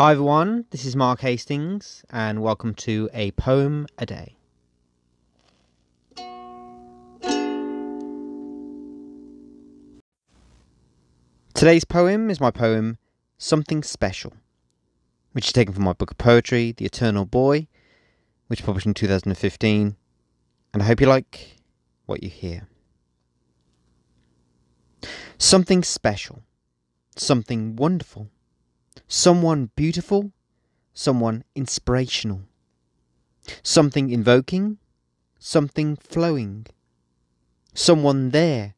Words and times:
Hi 0.00 0.12
everyone, 0.12 0.64
this 0.70 0.86
is 0.86 0.96
Mark 0.96 1.20
Hastings, 1.20 2.06
and 2.08 2.40
welcome 2.40 2.72
to 2.76 3.10
A 3.12 3.32
Poem 3.32 3.86
a 3.98 4.06
Day. 4.06 4.34
Today's 11.52 11.84
poem 11.84 12.30
is 12.30 12.40
my 12.40 12.50
poem 12.50 12.96
Something 13.36 13.82
Special, 13.82 14.32
which 15.32 15.48
is 15.48 15.52
taken 15.52 15.74
from 15.74 15.84
my 15.84 15.92
book 15.92 16.12
of 16.12 16.16
poetry, 16.16 16.72
The 16.72 16.86
Eternal 16.86 17.26
Boy, 17.26 17.66
which 18.46 18.62
was 18.62 18.64
published 18.64 18.86
in 18.86 18.94
2015, 18.94 19.96
and 20.72 20.82
I 20.82 20.86
hope 20.86 21.02
you 21.02 21.08
like 21.08 21.58
what 22.06 22.22
you 22.22 22.30
hear. 22.30 22.68
Something 25.36 25.82
special, 25.82 26.42
something 27.16 27.76
wonderful 27.76 28.30
someone 29.08 29.70
beautiful, 29.76 30.32
someone 30.92 31.44
inspirational, 31.54 32.42
something 33.62 34.10
invoking, 34.10 34.78
something 35.38 35.96
flowing, 35.96 36.66
someone 37.74 38.30
there, 38.30 38.74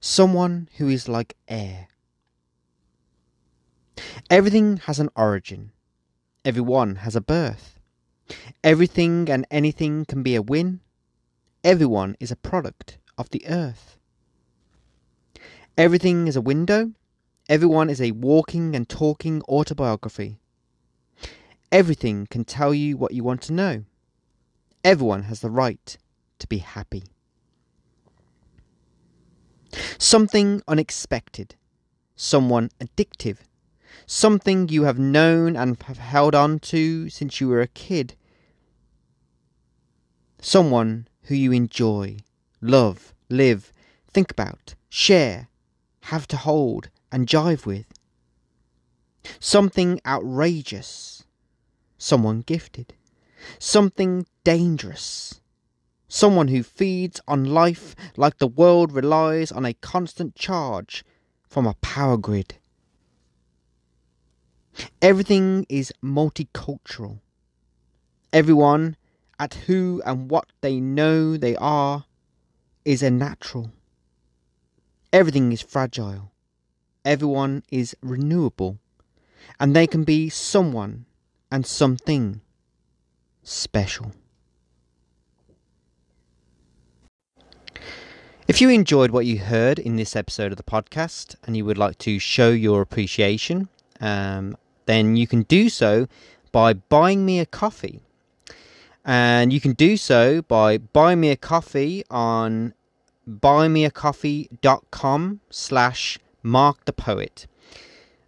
someone 0.00 0.68
who 0.76 0.88
is 0.88 1.08
like 1.08 1.36
air. 1.48 1.88
Everything 4.28 4.78
has 4.78 4.98
an 4.98 5.10
origin, 5.16 5.72
everyone 6.44 6.96
has 6.96 7.16
a 7.16 7.20
birth. 7.20 7.76
Everything 8.64 9.30
and 9.30 9.46
anything 9.50 10.04
can 10.04 10.22
be 10.22 10.34
a 10.34 10.42
win. 10.42 10.80
Everyone 11.62 12.16
is 12.18 12.30
a 12.30 12.36
product 12.36 12.98
of 13.16 13.30
the 13.30 13.46
earth. 13.46 13.98
Everything 15.78 16.26
is 16.26 16.36
a 16.36 16.40
window, 16.40 16.92
Everyone 17.48 17.88
is 17.88 18.00
a 18.00 18.10
walking 18.10 18.74
and 18.74 18.88
talking 18.88 19.40
autobiography. 19.42 20.40
Everything 21.70 22.26
can 22.26 22.44
tell 22.44 22.74
you 22.74 22.96
what 22.96 23.14
you 23.14 23.22
want 23.22 23.40
to 23.42 23.52
know. 23.52 23.84
Everyone 24.82 25.24
has 25.24 25.40
the 25.40 25.50
right 25.50 25.96
to 26.40 26.46
be 26.48 26.58
happy. 26.58 27.04
Something 29.98 30.62
unexpected, 30.66 31.54
someone 32.16 32.70
addictive, 32.80 33.38
something 34.06 34.68
you 34.68 34.82
have 34.82 34.98
known 34.98 35.56
and 35.56 35.80
have 35.84 35.98
held 35.98 36.34
on 36.34 36.58
to 36.60 37.08
since 37.10 37.40
you 37.40 37.48
were 37.48 37.60
a 37.60 37.68
kid, 37.68 38.16
someone 40.40 41.06
who 41.22 41.34
you 41.34 41.52
enjoy, 41.52 42.16
love, 42.60 43.14
live, 43.28 43.72
think 44.08 44.30
about, 44.30 44.74
share, 44.88 45.48
have 46.02 46.26
to 46.28 46.36
hold, 46.36 46.88
and 47.10 47.26
jive 47.26 47.66
with. 47.66 47.86
Something 49.40 50.00
outrageous, 50.06 51.24
someone 51.98 52.42
gifted, 52.42 52.94
something 53.58 54.26
dangerous, 54.44 55.40
someone 56.08 56.48
who 56.48 56.62
feeds 56.62 57.20
on 57.26 57.44
life 57.44 57.94
like 58.16 58.38
the 58.38 58.46
world 58.46 58.92
relies 58.92 59.50
on 59.50 59.64
a 59.64 59.74
constant 59.74 60.34
charge 60.34 61.04
from 61.48 61.66
a 61.66 61.74
power 61.74 62.16
grid. 62.16 62.56
Everything 65.00 65.66
is 65.68 65.92
multicultural. 66.04 67.20
Everyone, 68.32 68.96
at 69.38 69.54
who 69.54 70.02
and 70.04 70.30
what 70.30 70.52
they 70.60 70.80
know 70.80 71.36
they 71.36 71.56
are, 71.56 72.04
is 72.84 73.02
a 73.02 73.10
natural. 73.10 73.72
Everything 75.12 75.50
is 75.52 75.62
fragile 75.62 76.30
everyone 77.06 77.62
is 77.70 77.96
renewable, 78.02 78.78
and 79.58 79.74
they 79.74 79.86
can 79.86 80.04
be 80.04 80.28
someone 80.28 81.06
and 81.50 81.64
something 81.64 82.42
special. 83.42 84.12
If 88.48 88.60
you 88.60 88.68
enjoyed 88.68 89.10
what 89.10 89.26
you 89.26 89.38
heard 89.38 89.78
in 89.78 89.96
this 89.96 90.14
episode 90.14 90.52
of 90.52 90.56
the 90.56 90.62
podcast 90.62 91.34
and 91.44 91.56
you 91.56 91.64
would 91.64 91.78
like 91.78 91.98
to 91.98 92.18
show 92.18 92.50
your 92.50 92.82
appreciation, 92.82 93.68
um, 94.00 94.56
then 94.84 95.16
you 95.16 95.26
can 95.26 95.42
do 95.42 95.68
so 95.68 96.06
by 96.52 96.74
buying 96.74 97.26
me 97.26 97.40
a 97.40 97.46
coffee. 97.46 98.00
And 99.04 99.52
you 99.52 99.60
can 99.60 99.72
do 99.72 99.96
so 99.96 100.42
by 100.42 100.78
buying 100.78 101.20
me 101.20 101.30
a 101.30 101.36
coffee 101.36 102.04
on 102.10 102.74
buymeacoffee.com 103.28 105.40
slash 105.50 106.18
Mark 106.46 106.84
the 106.84 106.92
Poet. 106.92 107.46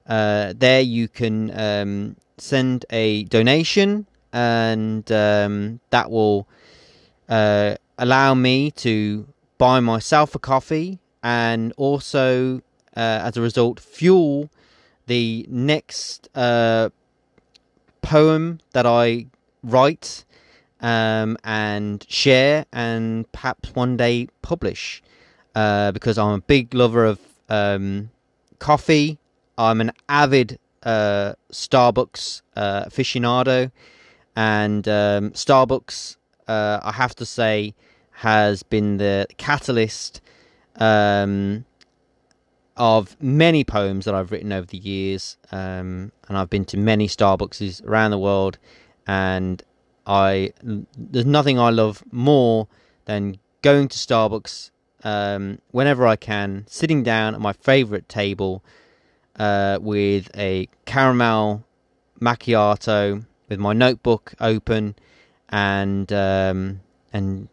Uh, 0.06 0.52
there 0.56 0.80
you 0.80 1.08
can 1.08 1.50
um, 1.58 2.16
send 2.36 2.84
a 2.90 3.24
donation, 3.24 4.06
and 4.32 5.10
um, 5.12 5.80
that 5.90 6.10
will 6.10 6.46
uh, 7.28 7.76
allow 7.96 8.34
me 8.34 8.70
to 8.72 9.26
buy 9.58 9.80
myself 9.80 10.34
a 10.34 10.38
coffee 10.38 10.98
and 11.22 11.72
also, 11.76 12.58
uh, 12.96 13.20
as 13.24 13.36
a 13.36 13.40
result, 13.40 13.80
fuel 13.80 14.50
the 15.06 15.46
next 15.48 16.28
uh, 16.34 16.90
poem 18.02 18.60
that 18.72 18.86
I 18.86 19.26
write 19.62 20.24
um, 20.80 21.36
and 21.44 22.04
share 22.08 22.66
and 22.72 23.30
perhaps 23.32 23.74
one 23.74 23.96
day 23.96 24.28
publish. 24.42 25.02
Uh, 25.54 25.90
because 25.90 26.18
I'm 26.18 26.34
a 26.34 26.40
big 26.40 26.72
lover 26.72 27.04
of 27.04 27.18
um, 27.48 28.10
coffee. 28.58 29.18
I'm 29.56 29.80
an 29.80 29.92
avid 30.08 30.58
uh, 30.82 31.34
Starbucks 31.52 32.42
uh, 32.56 32.84
aficionado, 32.84 33.70
and 34.36 34.86
um, 34.86 35.30
Starbucks, 35.32 36.16
uh, 36.46 36.80
I 36.82 36.92
have 36.92 37.14
to 37.16 37.26
say, 37.26 37.74
has 38.12 38.62
been 38.62 38.98
the 38.98 39.26
catalyst 39.36 40.20
um, 40.76 41.64
of 42.76 43.16
many 43.20 43.64
poems 43.64 44.04
that 44.04 44.14
I've 44.14 44.30
written 44.30 44.52
over 44.52 44.66
the 44.66 44.78
years. 44.78 45.36
Um, 45.50 46.12
and 46.28 46.38
I've 46.38 46.50
been 46.50 46.64
to 46.66 46.76
many 46.76 47.08
Starbucks 47.08 47.84
around 47.84 48.12
the 48.12 48.18
world, 48.18 48.58
and 49.06 49.62
I 50.06 50.52
there's 50.62 51.26
nothing 51.26 51.58
I 51.58 51.70
love 51.70 52.02
more 52.10 52.68
than 53.06 53.38
going 53.62 53.88
to 53.88 53.98
Starbucks 53.98 54.70
um, 55.04 55.60
whenever 55.70 56.06
I 56.06 56.16
can, 56.16 56.64
sitting 56.68 57.02
down 57.02 57.34
at 57.34 57.40
my 57.40 57.52
favorite 57.52 58.08
table 58.08 58.62
uh, 59.38 59.78
with 59.80 60.30
a 60.36 60.68
caramel 60.84 61.64
macchiato, 62.20 63.24
with 63.48 63.58
my 63.58 63.72
notebook 63.72 64.34
open, 64.40 64.94
and 65.48 66.12
um, 66.12 66.80
and 67.12 67.48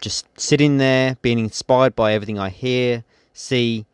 just 0.00 0.26
sitting 0.38 0.78
there, 0.78 1.16
being 1.22 1.38
inspired 1.38 1.96
by 1.96 2.12
everything 2.12 2.38
I 2.38 2.50
hear, 2.50 3.04
see, 3.32 3.86